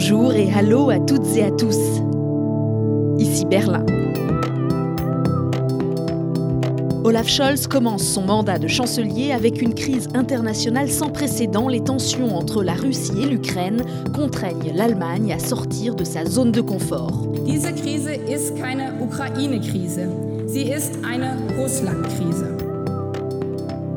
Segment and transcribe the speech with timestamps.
[0.00, 1.76] Bonjour et hallo à toutes et à tous.
[3.18, 3.84] Ici Berlin.
[7.02, 11.66] Olaf Scholz commence son mandat de chancelier avec une crise internationale sans précédent.
[11.66, 13.82] Les tensions entre la Russie et l'Ukraine
[14.14, 17.26] contraignent l'Allemagne à sortir de sa zone de confort.
[19.02, 20.02] Ukraine-Krise.
[21.58, 22.67] Russland-Krise.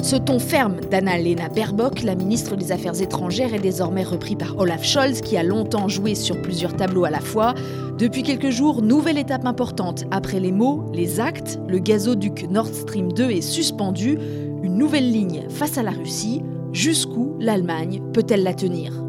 [0.02, 4.84] Ce ton ferme d'Anna-Lena Baerbock, la ministre des Affaires étrangères, est désormais repris par Olaf
[4.84, 7.54] Scholz, qui a longtemps joué sur plusieurs tableaux à la fois.
[8.00, 10.06] Depuis quelques jours, nouvelle étape importante.
[10.10, 14.18] Après les mots, les actes, le gazoduc Nord Stream 2 est suspendu.
[14.64, 16.42] Une nouvelle ligne face à la Russie.
[16.74, 19.01] Jusqu'où l'Allemagne peut-elle la tenir?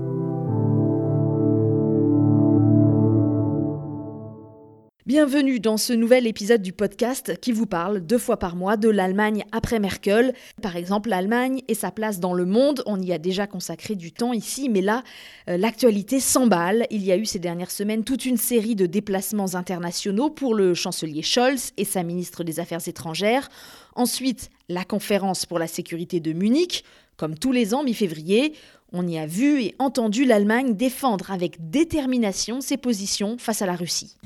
[5.15, 8.89] Bienvenue dans ce nouvel épisode du podcast qui vous parle deux fois par mois de
[8.89, 10.33] l'Allemagne après Merkel.
[10.63, 12.83] Par exemple, l'Allemagne et sa place dans le monde.
[12.87, 15.03] On y a déjà consacré du temps ici, mais là,
[15.51, 16.87] euh, l'actualité s'emballe.
[16.91, 20.73] Il y a eu ces dernières semaines toute une série de déplacements internationaux pour le
[20.73, 23.51] chancelier Scholz et sa ministre des Affaires étrangères.
[23.95, 26.85] Ensuite, la conférence pour la sécurité de Munich.
[27.19, 28.55] Comme tous les ans, mi-février,
[28.93, 33.75] on y a vu et entendu l'Allemagne défendre avec détermination ses positions face à la
[33.75, 34.17] Russie.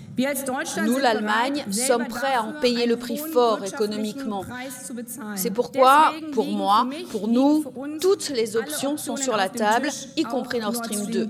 [0.84, 4.44] Nous, l'Allemagne, sommes prêts à en payer le prix fort économiquement.
[5.36, 7.64] C'est pourquoi, pour moi, pour nous,
[8.00, 11.28] toutes les options sont sur la table, y compris Nord Stream 2.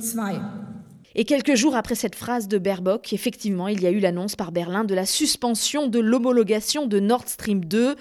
[1.19, 4.53] Et quelques jours après cette phrase de Baerbock, effectivement, il y a eu l'annonce par
[4.53, 7.97] Berlin de la suspension de l'homologation de Nord Stream 2.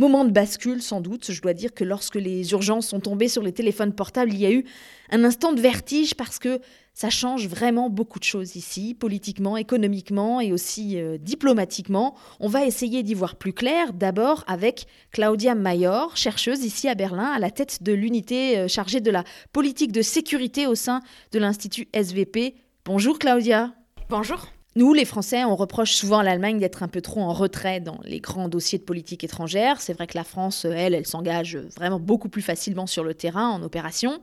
[0.00, 1.32] Moment de bascule sans doute.
[1.32, 4.46] Je dois dire que lorsque les urgences sont tombées sur les téléphones portables, il y
[4.46, 4.64] a eu
[5.10, 6.60] un instant de vertige parce que
[6.94, 12.16] ça change vraiment beaucoup de choses ici, politiquement, économiquement et aussi euh, diplomatiquement.
[12.38, 17.32] On va essayer d'y voir plus clair, d'abord avec Claudia Mayor, chercheuse ici à Berlin,
[17.32, 21.00] à la tête de l'unité euh, chargée de la politique de sécurité au sein
[21.32, 22.54] de l'Institut SVP.
[22.84, 23.72] Bonjour Claudia.
[24.10, 24.46] Bonjour.
[24.78, 27.98] Nous, les Français, on reproche souvent à l'Allemagne d'être un peu trop en retrait dans
[28.04, 29.80] les grands dossiers de politique étrangère.
[29.80, 33.48] C'est vrai que la France, elle, elle s'engage vraiment beaucoup plus facilement sur le terrain,
[33.48, 34.20] en opération.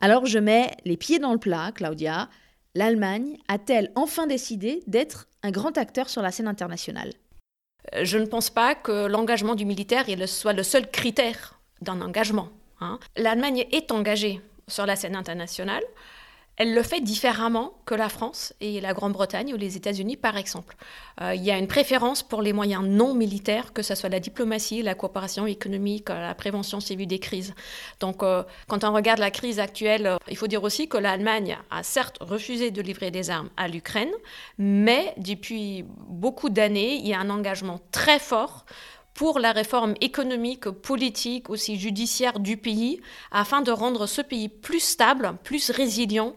[0.00, 2.28] Alors je mets les pieds dans le plat, Claudia.
[2.76, 7.10] L'Allemagne a-t-elle enfin décidé d'être un grand acteur sur la scène internationale?
[7.96, 12.50] Euh, Je ne pense pas que l'engagement du militaire soit le seul critère d'un engagement.
[12.80, 13.00] Hein.
[13.16, 15.82] L'Allemagne est engagée sur la scène internationale.
[16.56, 20.74] Elle le fait différemment que la France et la Grande-Bretagne ou les États-Unis, par exemple.
[21.20, 24.20] Euh, il y a une préférence pour les moyens non militaires, que ce soit la
[24.20, 27.54] diplomatie, la coopération économique, la prévention civile des crises.
[28.00, 31.58] Donc, euh, quand on regarde la crise actuelle, euh, il faut dire aussi que l'Allemagne
[31.70, 34.12] a certes refusé de livrer des armes à l'Ukraine,
[34.56, 38.64] mais depuis beaucoup d'années, il y a un engagement très fort
[39.16, 43.00] pour la réforme économique, politique, aussi judiciaire du pays,
[43.32, 46.34] afin de rendre ce pays plus stable, plus résilient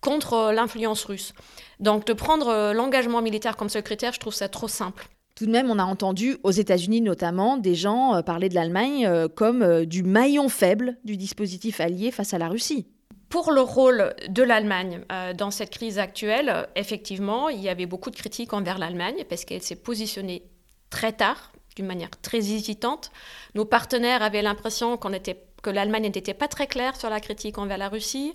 [0.00, 1.34] contre euh, l'influence russe.
[1.80, 5.08] Donc de prendre euh, l'engagement militaire comme seul critère, je trouve ça trop simple.
[5.34, 9.28] Tout de même, on a entendu aux États-Unis notamment des gens euh, parler de l'Allemagne
[9.34, 12.86] comme du maillon faible du dispositif allié face à la Russie.
[13.28, 15.02] Pour le rôle de l'Allemagne
[15.36, 19.62] dans cette crise actuelle, effectivement, il y avait beaucoup de critiques envers l'Allemagne parce qu'elle
[19.62, 20.42] s'est positionnée
[20.90, 23.10] très tard, d'une manière très hésitante.
[23.54, 27.58] Nos partenaires avaient l'impression qu'on était, que l'Allemagne n'était pas très claire sur la critique
[27.58, 28.34] envers la Russie,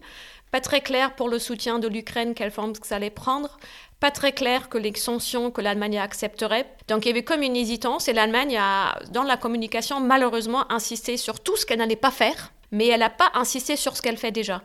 [0.51, 3.57] pas très claire pour le soutien de l'Ukraine, quelle forme ça allait prendre,
[3.99, 6.65] pas très clair que les sanctions que l'Allemagne accepterait.
[6.87, 11.17] Donc il y avait comme une hésitance et l'Allemagne a, dans la communication, malheureusement insisté
[11.17, 14.17] sur tout ce qu'elle n'allait pas faire, mais elle n'a pas insisté sur ce qu'elle
[14.17, 14.61] fait déjà.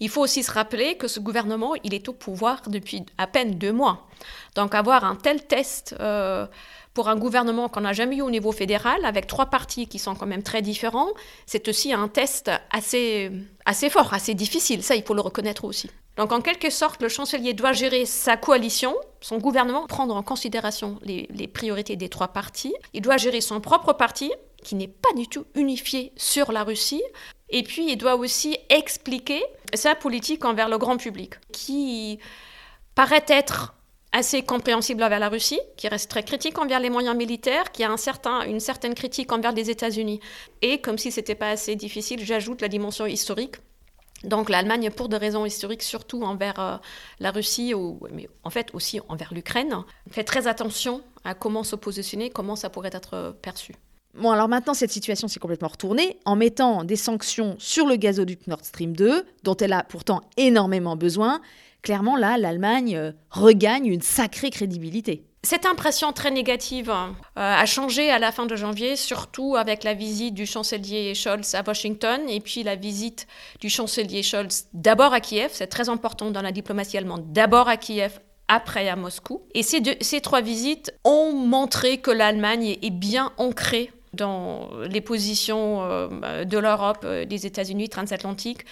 [0.00, 3.58] Il faut aussi se rappeler que ce gouvernement, il est au pouvoir depuis à peine
[3.58, 4.06] deux mois.
[4.54, 5.94] Donc avoir un tel test...
[6.00, 6.46] Euh,
[6.94, 10.14] pour un gouvernement qu'on n'a jamais eu au niveau fédéral, avec trois partis qui sont
[10.14, 11.10] quand même très différents,
[11.44, 13.32] c'est aussi un test assez,
[13.66, 14.82] assez fort, assez difficile.
[14.82, 15.90] Ça, il faut le reconnaître aussi.
[16.16, 21.00] Donc, en quelque sorte, le chancelier doit gérer sa coalition, son gouvernement, prendre en considération
[21.02, 22.72] les, les priorités des trois partis.
[22.92, 24.30] Il doit gérer son propre parti,
[24.62, 27.02] qui n'est pas du tout unifié sur la Russie.
[27.50, 29.42] Et puis, il doit aussi expliquer
[29.74, 32.20] sa politique envers le grand public, qui
[32.94, 33.74] paraît être
[34.14, 37.94] assez compréhensible envers la Russie, qui reste très critique envers les moyens militaires, qui a
[38.46, 40.20] une certaine critique envers les États-Unis.
[40.62, 43.56] Et comme si ce n'était pas assez difficile, j'ajoute la dimension historique.
[44.22, 46.76] Donc l'Allemagne, pour des raisons historiques, surtout envers euh,
[47.18, 47.74] la Russie,
[48.12, 49.74] mais en fait aussi envers l'Ukraine,
[50.10, 53.74] fait très attention à comment se positionner, comment ça pourrait être perçu.
[54.14, 58.46] Bon, alors maintenant, cette situation s'est complètement retournée en mettant des sanctions sur le gazoduc
[58.46, 61.40] Nord Stream 2, dont elle a pourtant énormément besoin,
[61.84, 65.24] clairement, là, l'Allemagne euh, regagne une sacrée crédibilité.
[65.44, 67.04] Cette impression très négative euh,
[67.34, 71.62] a changé à la fin de janvier, surtout avec la visite du chancelier Scholz à
[71.64, 73.26] Washington et puis la visite
[73.60, 77.76] du chancelier Scholz d'abord à Kiev, c'est très important dans la diplomatie allemande, d'abord à
[77.76, 79.42] Kiev, après à Moscou.
[79.52, 85.82] Et ces, ces trois visites ont montré que l'Allemagne est bien ancrée dans les positions
[85.82, 88.64] euh, de l'Europe, des États-Unis transatlantiques,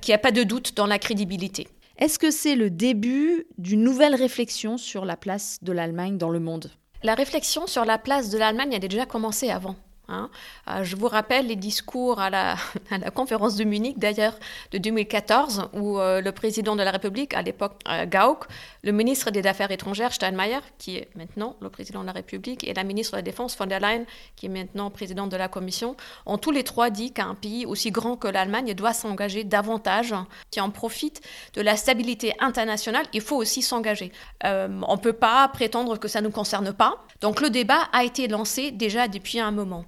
[0.00, 1.66] qu'il n'y a pas de doute dans la crédibilité.
[2.00, 6.40] Est-ce que c'est le début d'une nouvelle réflexion sur la place de l'Allemagne dans le
[6.40, 6.70] monde?
[7.02, 9.76] La réflexion sur la place de l'Allemagne a déjà commencé avant.
[10.10, 10.28] Hein.
[10.68, 12.56] Euh, je vous rappelle les discours à la,
[13.14, 14.34] conférence de Munich, d'ailleurs,
[14.72, 18.46] de 2014, où euh, le président de la République, à l'époque euh, Gauck,
[18.82, 22.74] le ministre des Affaires étrangères, Steinmeier, qui est maintenant le président de la République, et
[22.74, 24.04] la ministre de la Défense, von der Leyen,
[24.36, 25.96] qui est maintenant présidente de la Commission,
[26.26, 30.14] ont tous les trois dit qu'un pays aussi grand que l'Allemagne doit s'engager davantage,
[30.50, 31.20] qui en profite
[31.54, 34.12] de la stabilité internationale, il faut aussi s'engager.
[34.42, 37.04] on ne peut pas prétendre que ça ne nous concerne pas.
[37.20, 39.84] Donc le débat a été lancé déjà depuis un moment.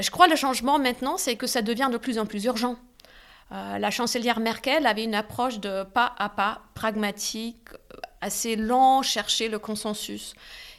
[0.00, 2.76] Je crois que le changement maintenant, c'est que ça devient de plus en plus urgent.
[3.52, 7.68] Euh, la chancelière Merkel avait une approche de pas à pas, pragmatique,
[8.20, 10.34] assez lent, chercher le consensus.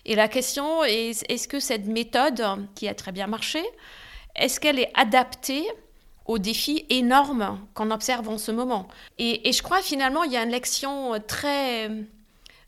[0.06, 2.44] Et la question est, est-ce que cette méthode,
[2.76, 3.62] qui a très bien marché,
[4.36, 5.66] est-ce qu'elle est adaptée
[6.26, 8.88] aux défis énormes qu'on observe en ce moment?
[9.18, 11.90] Et, et, je crois finalement il y a une lection très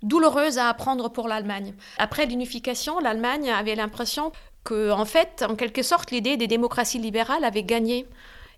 [0.01, 1.73] douloureuse à apprendre pour l'Allemagne.
[1.97, 4.33] Après l'unification, l'Allemagne avait l'impression
[4.63, 8.07] que, en fait, en quelque sorte, l'idée des démocraties libérales avait gagné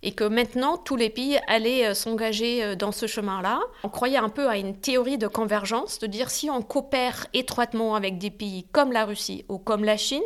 [0.04, 3.60] et que maintenant tous les pays allaient euh, s'engager euh, dans ce chemin-là.
[3.84, 7.96] On croyait un peu à une théorie de convergence, de dire si on coopère étroitement
[7.96, 10.22] avec des pays comme la Russie ou comme la Chine,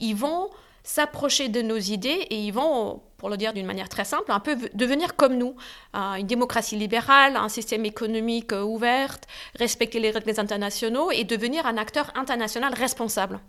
[0.00, 0.50] ils vont
[0.82, 4.38] s'approcher de nos idées et ils vont, pour le dire d'une manière très simple, un
[4.38, 5.56] peu devenir comme nous.
[5.96, 9.16] Euh, une démocratie libérale, un système économique ouvert,
[9.58, 13.40] respecter les règles internationaux et devenir un acteur international responsable.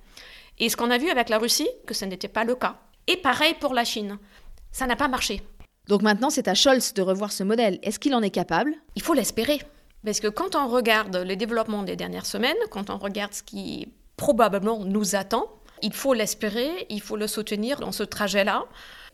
[0.60, 2.78] Et ce qu'on a vu avec la Russie, que ce n'était pas le cas.
[3.08, 4.18] Et pareil pour la Chine.
[4.72, 5.42] Ça n'a pas marché.
[5.88, 7.80] Donc maintenant, c'est à Scholz de revoir ce modèle.
[7.84, 8.74] Est-ce qu'il en est capable?
[8.96, 9.62] Il faut l'espérer.
[10.04, 13.88] Parce que quand on regarde le développement des dernières semaines, quand on regarde ce qui
[14.18, 15.46] probablement nous attend,
[15.82, 18.66] il faut l'espérer, il faut le soutenir dans ce trajet-là.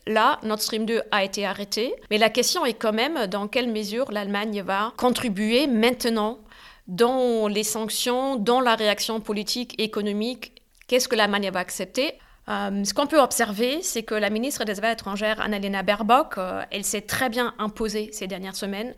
[0.08, 3.72] Là, Nord Stream 2 a été arrêté, mais la question est quand même dans quelle
[3.72, 6.40] mesure l'Allemagne va contribuer maintenant
[6.88, 10.53] dans les sanctions, dans la réaction politique, économique
[10.94, 12.14] Qu'est-ce que l'Allemagne va accepter?
[12.50, 16.62] Euh, ce qu'on peut observer, c'est que la ministre des Affaires étrangères, Annalena Baerbock, euh,
[16.70, 18.94] elle s'est très bien imposée ces dernières semaines,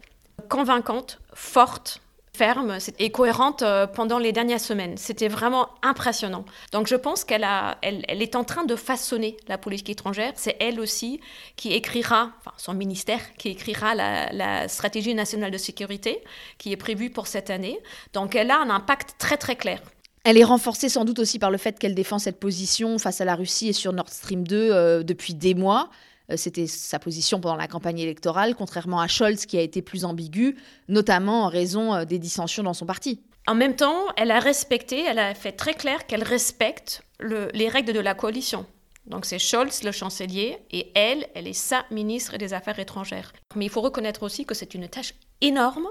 [0.50, 2.02] convaincante, forte,
[2.36, 4.98] ferme et cohérente euh, pendant les dernières semaines.
[4.98, 6.44] C'était vraiment impressionnant.
[6.74, 7.48] Donc je pense qu'elle
[7.82, 10.34] elle, elle, est en train de façonner la politique étrangère.
[10.36, 11.22] C'est elle aussi
[11.56, 16.22] qui écrira, enfin son ministère, qui écrira la, stratégie nationale de sécurité
[16.58, 17.80] qui est prévue pour cette année.
[18.12, 19.80] Donc elle a un impact très très clair.
[20.26, 23.26] Elle est renforcée sans doute aussi par le fait qu'elle défend cette position face à
[23.26, 25.92] la Russie et sur Nord Stream 2 euh, depuis des mois.
[26.32, 30.04] Euh, c'était sa position pendant la campagne électorale, contrairement à Scholz qui a été plus
[30.04, 30.58] ambigu,
[30.88, 33.22] notamment en raison euh, des dissensions dans son parti.
[33.46, 37.94] En même temps, elle a respecté, elle a fait très clair qu'elle respecte les règles
[37.94, 38.66] de la coalition.
[39.06, 43.32] Donc c'est Scholz, le chancelier, et elle, elle est sa ministre des Affaires étrangères.
[43.56, 45.88] Mais il faut reconnaître aussi que c'est une tâche énorme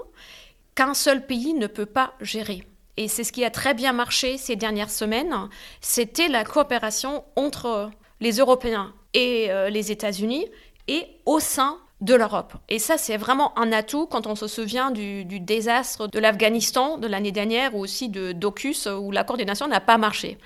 [0.75, 2.65] qu'un seul pays ne peut pas gérer
[2.97, 5.33] et c'est ce qui a très bien marché ces dernières semaines,
[5.81, 10.45] c'était la coopération entre les Européens et euh, les États-Unis
[10.87, 12.53] et au sein de l'Europe.
[12.69, 17.07] Et ça, c'est vraiment un atout quand on se souvient du, désastre de l'Afghanistan de
[17.07, 20.37] l'année dernière ou aussi de d'Ocus où la coordination n'a pas marché.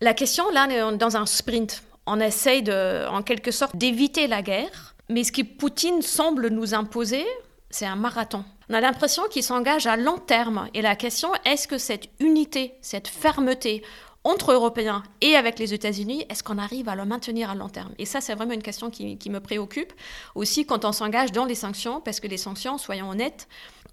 [0.00, 1.84] La question, là, on est dans un sprint.
[2.06, 2.64] On essaye
[3.08, 7.24] en quelque sorte d'éviter la guerre, mais ce que Poutine semble nous imposer,
[7.70, 8.44] c'est un marathon.
[8.70, 10.68] On a l'impression qu'il s'engage à long terme.
[10.74, 13.82] Et la question, est-ce que cette unité, cette fermeté
[14.24, 17.92] entre Européens et avec les États-Unis, est-ce qu'on arrive à le maintenir à long terme?
[17.98, 19.92] Et ça, c'est vraiment une question qui, me préoccupe.
[20.34, 23.48] Aussi, quand on s'engage dans les sanctions, parce que les sanctions, soyons honnêtes,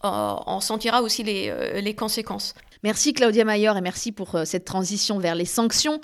[0.06, 2.56] euh, on sentira aussi les, euh, conséquences.
[2.84, 6.00] Merci Claudia Mayer et merci pour euh, cette transition vers les sanctions.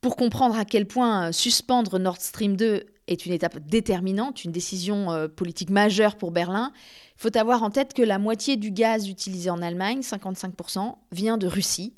[0.00, 5.28] Pour comprendre à quel point suspendre Nord Stream 2 est une étape déterminante, une décision
[5.36, 6.72] politique majeure pour Berlin,
[7.16, 11.38] il faut avoir en tête que la moitié du gaz utilisé en Allemagne, 55%, vient
[11.38, 11.94] de Russie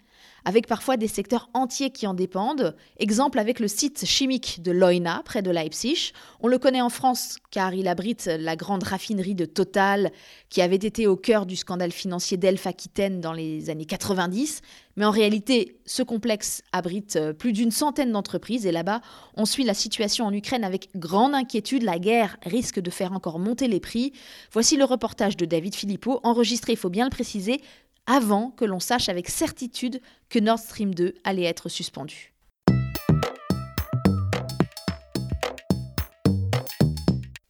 [0.47, 2.77] avec parfois des secteurs entiers qui en dépendent.
[2.99, 6.13] Exemple avec le site chimique de Leuna, près de Leipzig.
[6.39, 10.13] On le connaît en France car il abrite la grande raffinerie de Total
[10.49, 14.63] qui avait été au cœur du scandale financier d'Elf Aquitaine dans les années 90.
[14.95, 19.03] Mais en réalité, ce complexe abrite euh, plus d'une centaine d'entreprises et là-bas,
[19.37, 21.83] on suit la situation en Ukraine avec grande inquiétude.
[21.83, 24.13] La guerre risque de faire encore monter les prix.
[24.53, 27.61] Voici le reportage de David Philippot, enregistré, il faut bien le préciser,
[28.07, 32.33] avant que l'on sache avec certitude que Nord Stream 2 allait être suspendu.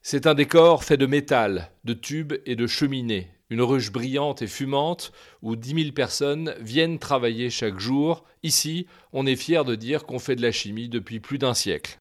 [0.03, 4.47] C'est un décor fait de métal, de tubes et de cheminées, une ruche brillante et
[4.47, 8.25] fumante où 10 000 personnes viennent travailler chaque jour.
[8.45, 11.99] Ici, on est fier de dire qu'on fait de la chimie depuis plus d'un siècle.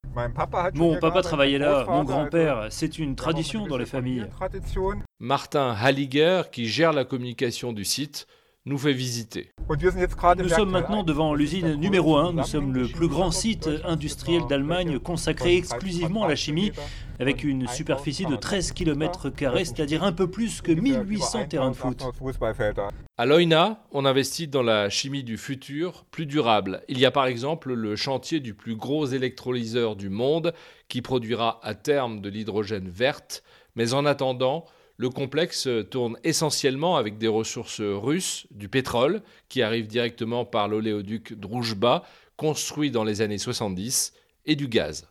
[0.74, 4.26] Mon papa travaillait là, mon grand-père, c'est une tradition dans les familles.
[5.18, 8.28] Martin Halliger, qui gère la communication du site,
[8.66, 9.52] nous fait visiter.
[10.38, 12.32] Nous sommes maintenant devant l'usine numéro 1.
[12.32, 16.72] Nous sommes le plus grand site industriel d'Allemagne consacré exclusivement à la chimie,
[17.20, 19.30] avec une superficie de 13 km,
[19.64, 22.04] c'est-à-dire un peu plus que 1800 terrains de foot.
[23.16, 26.82] À Leuna, on investit dans la chimie du futur, plus durable.
[26.88, 30.52] Il y a par exemple le chantier du plus gros électrolyseur du monde,
[30.88, 33.42] qui produira à terme de l'hydrogène verte.
[33.76, 34.64] Mais en attendant,
[34.96, 41.34] le complexe tourne essentiellement avec des ressources russes, du pétrole, qui arrive directement par l'oléoduc
[41.38, 42.02] Druzhba,
[42.36, 44.12] construit dans les années 70,
[44.46, 45.08] et du gaz.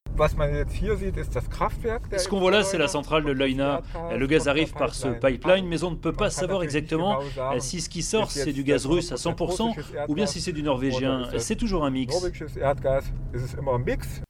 [2.18, 3.82] Ce qu'on voit là, c'est la centrale de Leuna.
[4.16, 7.20] Le gaz arrive par ce pipeline, mais on ne peut pas savoir exactement
[7.60, 10.64] si ce qui sort, c'est du gaz russe à 100% ou bien si c'est du
[10.64, 11.30] norvégien.
[11.38, 12.16] C'est toujours un mix.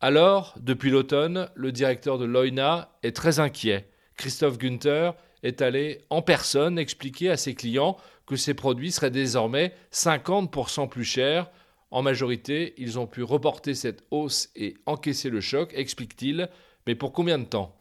[0.02, 3.88] Alors, depuis l'automne, le directeur de Leuna est très inquiet.
[4.18, 5.12] Christophe Günther
[5.46, 11.04] est allé en personne expliquer à ses clients que ces produits seraient désormais 50% plus
[11.04, 11.52] chers.
[11.92, 16.50] En majorité, ils ont pu reporter cette hausse et encaisser le choc, explique-t-il,
[16.88, 17.76] mais pour combien de temps?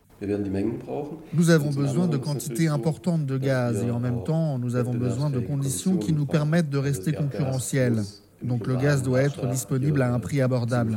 [1.33, 5.31] Nous avons besoin de quantités importantes de gaz et en même temps, nous avons besoin
[5.31, 8.03] de conditions qui nous permettent de rester concurrentiels.
[8.43, 10.95] Donc le gaz doit être disponible à un prix abordable.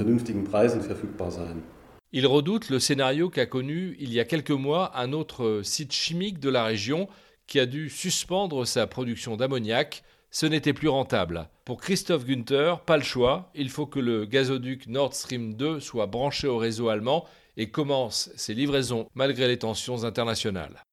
[2.14, 6.40] Il redoute le scénario qu'a connu il y a quelques mois un autre site chimique
[6.40, 7.10] de la région
[7.48, 10.04] qui a dû suspendre sa production d'ammoniac.
[10.32, 11.50] Ce n'était plus rentable.
[11.66, 16.06] Pour Christophe Günther, pas le choix, il faut que le gazoduc Nord Stream 2 soit
[16.06, 17.26] branché au réseau allemand
[17.58, 20.84] et commence ses livraisons malgré les tensions internationales.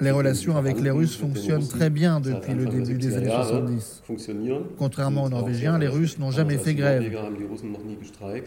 [0.00, 4.02] Les relations avec les Russes fonctionnent très bien depuis le début des années 70.
[4.78, 7.04] Contrairement aux Norvégiens, les Russes n'ont jamais fait grève.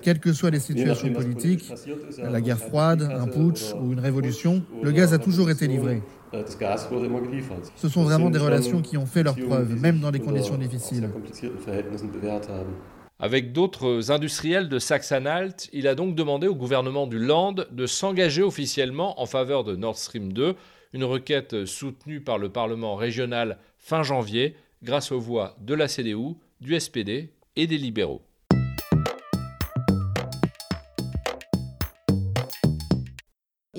[0.01, 1.71] Quelles que soient les situations politiques,
[2.17, 6.01] la guerre froide, un putsch ou une révolution, le gaz a toujours été livré.
[7.75, 11.09] Ce sont vraiment des relations qui ont fait leurs preuves, même dans des conditions difficiles.
[13.19, 18.43] Avec d'autres industriels de Saxe-Anhalt, il a donc demandé au gouvernement du Land de s'engager
[18.43, 20.55] officiellement en faveur de Nord Stream 2,
[20.93, 26.35] une requête soutenue par le Parlement régional fin janvier grâce aux voix de la CDU,
[26.61, 28.21] du SPD et des libéraux.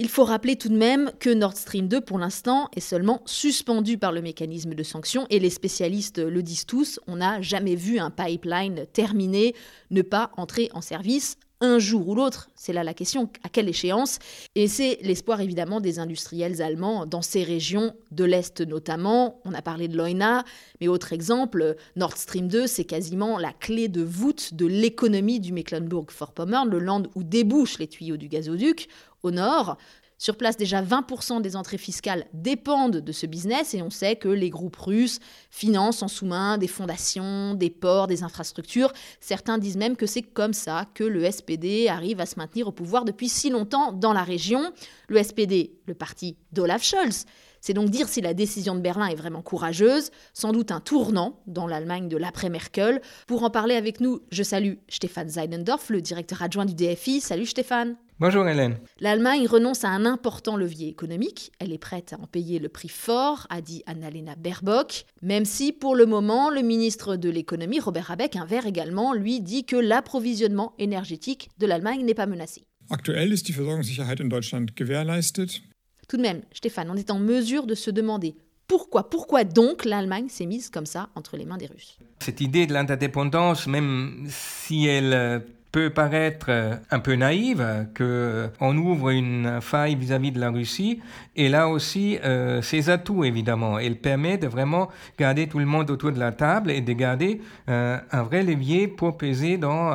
[0.01, 3.99] Il faut rappeler tout de même que Nord Stream 2, pour l'instant, est seulement suspendu
[3.99, 7.99] par le mécanisme de sanction et les spécialistes le disent tous, on n'a jamais vu
[7.99, 9.57] un pipeline terminé
[9.91, 12.49] ne pas entrer en service un jour ou l'autre.
[12.55, 14.19] C'est là la question, à quelle échéance?
[14.55, 19.41] Et c'est l'espoir évidemment des industriels allemands dans ces régions de l'Est notamment.
[19.45, 20.45] On a parlé de Leuna,
[20.81, 25.53] mais autre exemple, Nord Stream 2, c'est quasiment la clé de voûte de l'économie du
[25.53, 28.89] Mecklenburg-Vorpommern, le land où débouchent les tuyaux du gazoduc
[29.23, 29.77] au nord.
[30.21, 34.29] Sur place, déjà 20% des entrées fiscales dépendent de ce business et on sait que
[34.29, 38.93] les groupes russes financent en sous-main des fondations, des ports, des infrastructures.
[39.21, 42.73] Certains disent même que c'est comme ça que le SPD arrive à se maintenir au
[42.73, 44.73] pouvoir depuis si longtemps dans la région.
[45.07, 47.25] Le SPD, le parti d'Olaf Scholz,
[47.61, 51.41] c'est donc dire si la décision de Berlin est vraiment courageuse, sans doute un tournant
[51.47, 53.03] dans l'Allemagne de l'après-Merkel.
[53.29, 57.21] Pour en parler avec nous, je salue Stéphane Seidendorf, le directeur adjoint du DFI.
[57.21, 57.97] Salut Stéphane.
[58.21, 58.79] Bonjour Hélène.
[58.99, 61.53] L'Allemagne renonce à un important levier économique.
[61.61, 65.73] Elle est prête à en payer le prix fort, a dit Annalena Baerbock, même si
[65.73, 69.77] pour le moment, le ministre de l'économie, Robert Habeck, un vert également, lui dit que
[69.77, 72.65] l'approvisionnement énergétique de l'Allemagne n'est pas menacé.
[72.91, 75.63] Aktuell ist die Versorgungssicherheit in Deutschland gewährleistet.
[76.09, 78.35] Tout de même, Stéphane, on est en mesure de se demander
[78.67, 81.99] pourquoi, pourquoi donc l'Allemagne s'est mise comme ça entre les mains des Russes?
[82.21, 85.39] Cette idée de l'interdépendance, même si elle euh,
[85.71, 87.65] peut paraître euh, un peu naïve,
[87.97, 91.01] qu'on ouvre une faille vis-à-vis de la Russie.
[91.37, 93.79] Et là aussi, euh, ses atouts, évidemment.
[93.79, 97.41] Elle permet de vraiment garder tout le monde autour de la table et de garder
[97.69, 99.91] euh, un vrai levier pour peser dans,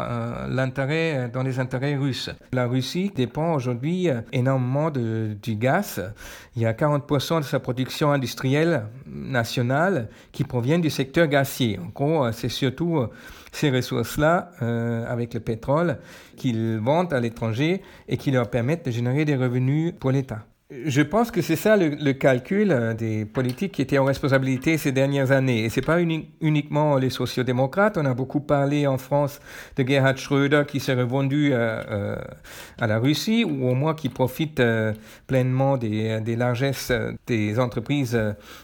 [0.47, 2.29] l'intérêt, dans les intérêts russes.
[2.51, 6.13] La Russie dépend aujourd'hui énormément du gaz.
[6.55, 11.79] Il y a 40% de sa production industrielle nationale qui provient du secteur gazier.
[11.79, 13.07] En gros, c'est surtout
[13.53, 15.99] ces ressources-là, euh, avec le pétrole,
[16.35, 20.45] qu'ils vendent à l'étranger et qui leur permettent de générer des revenus pour l'État.
[20.85, 24.91] Je pense que c'est ça le, calcul euh, des politiques qui étaient en responsabilité ces
[24.91, 25.65] dernières années.
[25.65, 27.97] Et ce n'est pas uniquement les sociodémocrates.
[27.97, 29.39] On a beaucoup parlé en France
[29.75, 32.15] de Gerhard Schröder qui s'est revendu euh, euh,
[32.79, 34.61] à la Russie ou au moins qui profite
[35.27, 36.91] pleinement des, des, largesses
[37.27, 38.19] des entreprises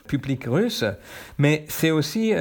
[0.08, 0.86] publiques russes.
[1.38, 2.34] Mais c'est aussi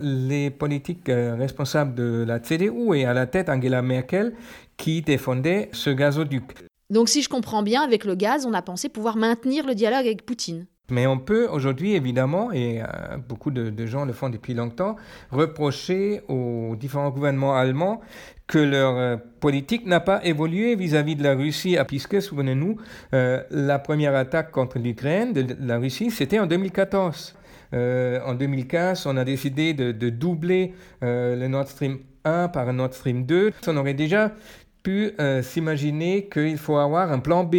[0.00, 4.34] les politiques responsables de la CDU et à la tête Angela Merkel
[4.76, 6.67] qui défendaient ce gazoduc.
[6.90, 10.06] Donc si je comprends bien, avec le gaz, on a pensé pouvoir maintenir le dialogue
[10.06, 10.66] avec Poutine.
[10.90, 14.96] Mais on peut aujourd'hui, évidemment, et euh, beaucoup de, gens le font depuis longtemps,
[15.30, 18.00] reprocher aux différents gouvernements allemands
[18.46, 22.76] que leur euh, politique n'a pas évolué vis-à-vis de la Russie, ah, puisque, souvenez-nous,
[23.12, 27.34] euh, la première attaque contre l'Ukraine de la Russie, c'était en 2014.
[27.74, 32.94] en 2015, on a décidé de, de doubler le Nord Stream 1 par un Nord
[32.94, 33.52] Stream 2.
[33.66, 34.32] On aurait déjà
[34.82, 37.56] pu euh, s'imaginer qu'il faut avoir un plan B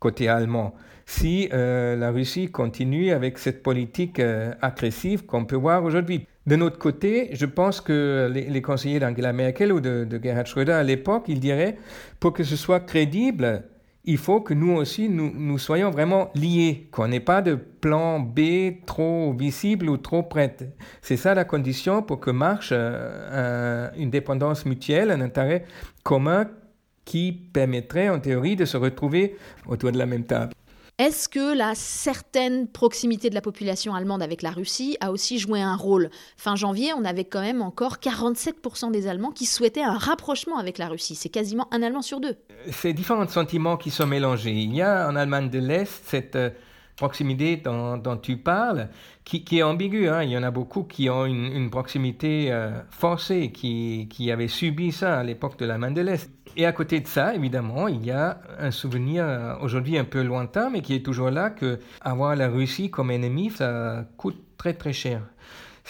[0.00, 0.74] côté allemand
[1.08, 6.26] si euh, la Russie continue avec cette politique euh, agressive qu'on peut voir aujourd'hui.
[6.46, 10.72] De notre côté, je pense que les, conseillers d'Angela Merkel ou de, de Gerhard Schröder
[10.72, 11.76] à l'époque, ils diraient,
[12.20, 13.64] pour que ce soit crédible,
[14.08, 18.40] il faut que nous aussi, nous, soyons vraiment liés, qu'on n'ait pas de plan B
[18.86, 20.56] trop visible ou trop prêt.
[21.02, 25.66] C'est ça la condition pour que marche euh, une dépendance mutuelle, un intérêt
[26.04, 26.48] commun
[27.04, 29.36] qui permettrait en théorie de se retrouver
[29.66, 30.54] autour de la même table.
[30.98, 35.60] Est-ce que la certaine proximité de la population allemande avec la Russie a aussi joué
[35.60, 36.10] un rôle?
[36.36, 40.76] Fin janvier, on avait quand même encore 47% des Allemands qui souhaitaient un rapprochement avec
[40.76, 41.14] la Russie.
[41.14, 42.34] C'est quasiment un Allemand sur deux.
[42.72, 44.50] C'est différents sentiments qui sont mélangés.
[44.50, 46.50] Il y a en Allemagne de l'Est cette euh,
[46.98, 48.88] proximité dont, tu parles,
[49.24, 50.08] qui, est ambiguë.
[50.08, 50.24] Hein.
[50.24, 54.90] Il y en a beaucoup qui ont une, proximité euh, forcée, qui, qui avaient subi
[54.90, 56.28] ça à l'époque de la main de l'Est.
[56.56, 60.22] Et à côté de ça, évidemment, il y a un souvenir euh, aujourd'hui un peu
[60.22, 64.74] lointain, mais qui est toujours là, que avoir la Russie comme ennemi, ça coûte très
[64.74, 65.22] très cher.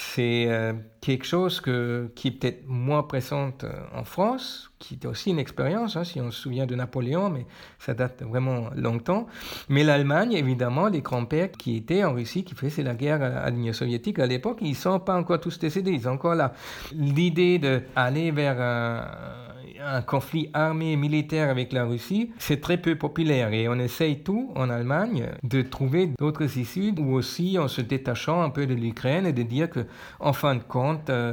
[0.00, 5.04] C'est euh, quelque chose que, qui est peut-être moins présente euh, en France, qui est
[5.06, 7.46] aussi une expérience, hein, si on se souvient de Napoléon, mais
[7.80, 9.26] ça date vraiment longtemps.
[9.68, 13.72] Mais l'Allemagne, évidemment, les grands-pères qui étaient en Russie, qui faisaient la guerre à l'Union
[13.72, 16.52] soviétique à l'époque, ils ne sont pas encore tous décédés, ils sont encore là.
[16.92, 22.96] L'idée d'aller vers un un conflit armé et militaire avec la Russie, c'est très peu
[22.96, 27.80] populaire et on essaye tout en Allemagne de trouver d'autres issues ou aussi en se
[27.80, 29.86] détachant un peu de l'Ukraine et de dire que
[30.20, 31.32] en fin de compte euh,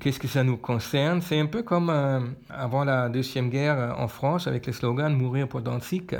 [0.00, 1.20] Qu'est-ce que ça nous concerne?
[1.22, 5.14] C'est un peu comme euh, avant la Deuxième Guerre euh, en France avec le slogan
[5.14, 6.16] Mourir pour Danzig.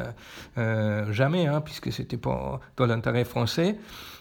[0.58, 3.76] Euh, jamais, hein, puisque ce n'était pas dans l'intérêt français.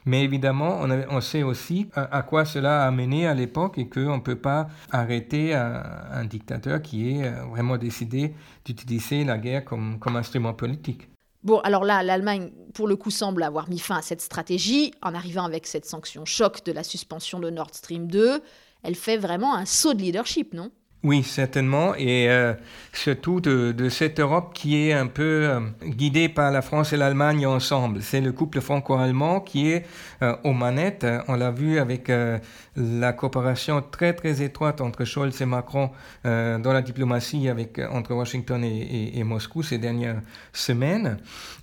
[0.05, 4.21] Mais évidemment, on, sait aussi à, quoi cela a mené à l'époque et qu'on ne
[4.21, 8.33] peut pas arrêter un, dictateur qui est vraiment décidé
[8.65, 11.09] d'utiliser la guerre comme, comme instrument politique.
[11.43, 15.13] Bon, alors là, l'Allemagne, pour le coup, semble avoir mis fin à cette stratégie en
[15.13, 18.41] arrivant avec cette sanction choc de la suspension de Nord Stream 2
[18.83, 20.69] elle fait vraiment un saut de leadership, non?
[21.03, 22.53] Oui, certainement, et euh,
[22.93, 27.45] surtout de, cette Europe qui est un peu euh, guidée par la France et l'Allemagne
[27.45, 28.01] ensemble.
[28.01, 29.85] C'est le couple franco-allemand qui est
[30.21, 31.05] euh, aux manettes.
[31.27, 32.09] On l'a vu avec
[32.77, 35.91] la coopération très très étroite entre Scholz et Macron
[36.23, 40.21] dans la diplomatie avec, entre Washington et, Moscou ces dernières
[40.53, 41.17] semaines.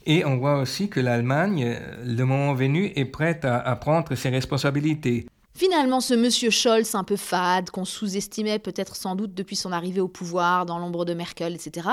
[0.06, 5.26] Et on voit aussi que l'Allemagne, le moment venu, est prête à prendre ses responsabilités.
[5.60, 10.00] Finalement, ce monsieur Scholz un peu fade, qu'on sous-estimait peut-être sans doute depuis son arrivée
[10.00, 11.86] au pouvoir, dans l'ombre de Merkel, etc.,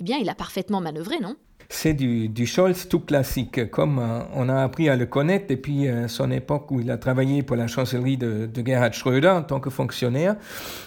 [0.00, 1.36] eh bien, il a parfaitement manœuvré, non?
[1.68, 6.08] C'est du, Scholz tout classique, comme euh, on a appris à le connaître depuis euh,
[6.08, 9.68] son époque où il a travaillé pour la chancellerie de, Gerhard Schröder en tant que
[9.68, 10.36] fonctionnaire,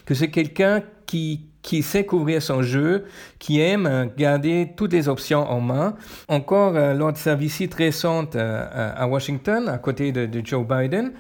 [0.08, 1.52] que c'est quelqu'un qui,
[1.84, 3.06] sait couvrir son jeu,
[3.38, 5.96] qui aime garder toutes les options en main.
[6.28, 11.12] Encore euh, lors de sa visite récente à Washington, à côté de Joe Biden,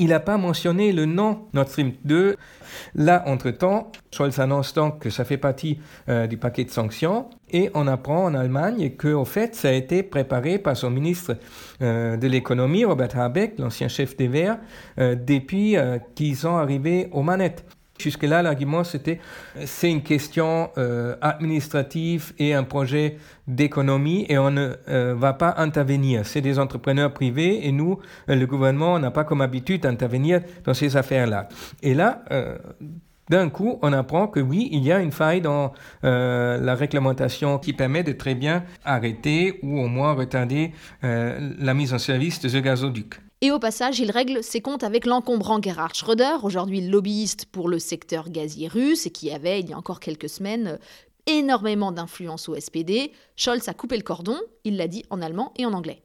[0.00, 2.36] il n'a pas mentionné le nom Nord Stream 2.
[2.94, 7.70] Là, entre-temps, Scholz annonce donc que ça fait partie euh, du paquet de sanctions et
[7.74, 11.36] on apprend en Allemagne qu'au fait, ça a été préparé par son ministre
[11.82, 14.58] euh, de l'économie, Robert Habeck, l'ancien chef des Verts,
[14.98, 15.76] euh, depuis
[16.14, 17.66] qu'ils sont arrivés aux manettes.
[18.00, 19.20] Jusque-là, l'argument, c'était
[19.64, 25.54] c'est une question euh, administrative et un projet d'économie et on ne euh, va pas
[25.58, 26.24] intervenir.
[26.24, 30.72] C'est des entrepreneurs privés et nous, euh, le gouvernement, n'a pas comme habitude d'intervenir dans
[30.72, 31.48] ces affaires-là.
[31.82, 32.24] Et là,
[33.28, 37.72] d'un coup, on apprend que oui, il y a une faille dans la réglementation qui
[37.72, 42.58] permet de très bien arrêter ou au moins retarder la mise en service de ce
[42.58, 43.20] gazoduc.
[43.42, 47.78] Et au passage, il règle ses comptes avec l'encombrant Gerhard Schröder, aujourd'hui lobbyiste pour le
[47.78, 50.78] secteur gazier russe et qui avait, il y a encore quelques semaines,
[51.26, 53.12] énormément d'influence au SPD.
[53.36, 56.02] Scholz a coupé le cordon, il l'a dit en allemand et en anglais.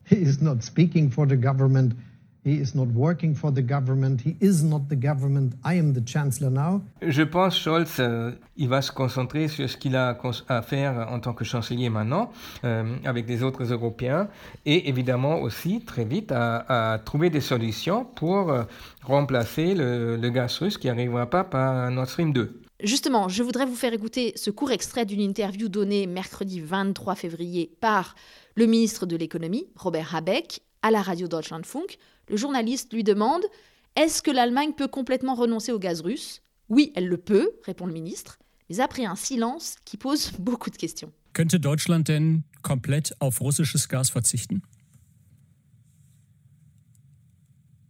[7.02, 10.16] Je pense Scholz, euh, il va se concentrer sur ce qu'il a
[10.48, 12.32] à faire en tant que chancelier maintenant,
[12.64, 14.28] euh, avec les autres Européens,
[14.66, 18.64] et évidemment aussi très vite à, trouver des solutions pour euh,
[19.02, 22.62] remplacer le, le, gaz russe qui n'arrivera pas par Nord Stream 2.
[22.84, 27.72] Justement, je voudrais vous faire écouter ce court extrait d'une interview donnée mercredi 23 février
[27.82, 28.14] par
[28.56, 31.98] le ministre de l'économie, Robert Habeck, à la radio Deutschlandfunk.
[32.30, 33.44] Le journaliste lui demande
[33.96, 36.42] Est-ce que l'Allemagne peut complètement renoncer au gaz russe?
[36.70, 40.78] Oui, elle le peut, répond le ministre, mais après un silence qui pose beaucoup de
[40.78, 41.12] questions.
[41.34, 44.62] Könnte Deutschland denn komplett auf russisches Gas verzichten?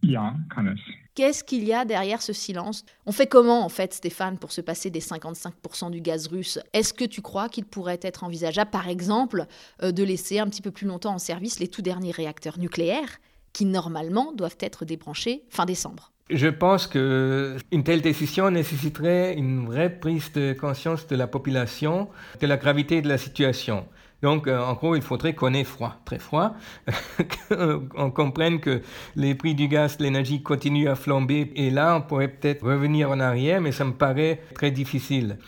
[0.02, 0.80] Ja, kann es.
[1.16, 2.84] Qu'est-ce qu'il y a derrière ce silence?
[3.06, 6.58] On fait comment, en fait, Stéphane, pour se passer des 55% du gaz russe?
[6.74, 9.46] Est-ce que tu crois qu'il pourrait être envisageable, par exemple,
[9.82, 13.18] euh, de laisser un petit peu plus longtemps en service les tout derniers réacteurs nucléaires?
[13.56, 16.12] Qui normalement doivent être débranchés fin décembre.
[16.28, 22.46] Je pense qu'une telle décision nécessiterait une vraie prise de conscience de la population de
[22.46, 23.86] la gravité de la situation.
[24.20, 26.54] Donc, euh, en gros, il faudrait qu'on ait froid, très froid,
[27.96, 28.82] qu'on comprenne que
[29.14, 31.50] les prix du gaz, de l'énergie continuent à flamber.
[31.56, 35.38] Et là, on pourrait peut-être revenir en arrière, mais ça me paraît très difficile.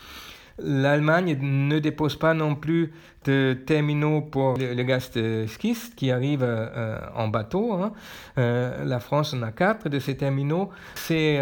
[0.61, 2.91] L'Allemagne ne dépose pas non plus
[3.25, 7.73] de terminaux pour le, gaz de schiste qui arrive euh, en bateau.
[7.73, 7.93] Hein.
[8.37, 10.69] Euh, la France en a quatre de ces terminaux.
[10.95, 11.39] C'est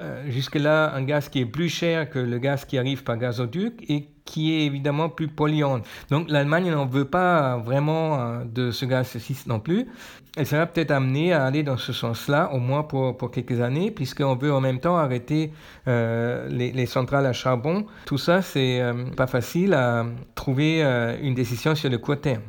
[0.00, 3.84] euh, jusque-là un gaz qui est plus cher que le gaz qui arrive par gazoduc
[3.88, 5.84] et qui est évidemment plus polluante.
[6.10, 9.88] Donc l'Allemagne n'en veut pas vraiment euh, de ce gaz schiste non plus.
[10.36, 13.90] Elle sera peut-être amenée à aller dans ce sens-là, au moins pour, pour quelques années,
[13.90, 15.52] puisqu'on veut en même temps arrêter
[15.88, 17.84] euh, les, les, centrales à charbon.
[18.06, 20.82] Tout ça, c'est euh, pas facile à trouver
[21.22, 22.42] une décision sur le court terme.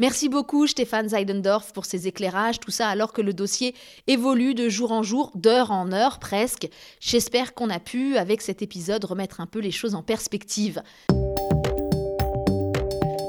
[0.00, 3.74] Merci beaucoup Stéphane Zeidendorf pour ces éclairages, tout ça alors que le dossier
[4.06, 6.70] évolue de jour en jour, d'heure en heure presque.
[7.00, 10.82] J'espère qu'on a pu, avec cet épisode, remettre un peu les choses en perspective.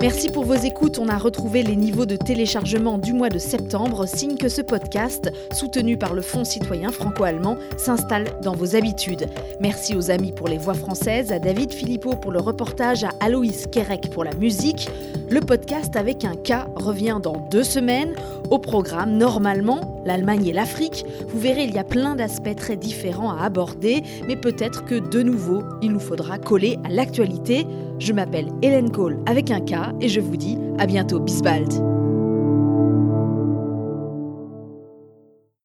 [0.02, 0.98] Merci pour vos écoutes.
[0.98, 5.32] On a retrouvé les niveaux de téléchargement du mois de septembre, signe que ce podcast,
[5.54, 9.28] soutenu par le Fonds citoyen franco-allemand, s'installe dans vos habitudes.
[9.60, 13.68] Merci aux amis pour les voix françaises, à David Philippot pour le reportage, à Aloïs
[13.68, 14.90] Kerek pour la musique.
[15.30, 18.16] Le podcast avec un K revient dans deux semaines.
[18.50, 21.06] Au programme, normalement, l'Allemagne et l'Afrique.
[21.28, 25.22] Vous verrez, il y a plein d'aspects très différents à aborder, mais peut-être que de
[25.22, 27.68] nouveau, il nous faudra coller à l'actualité.
[28.00, 32.01] Je m'appelle Hélène Cole avec un K et je vous dis à bientôt, Bisbald.